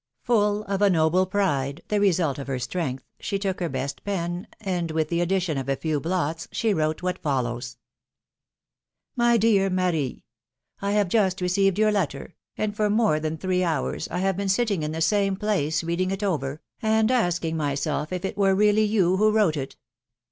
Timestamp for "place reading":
15.69-16.09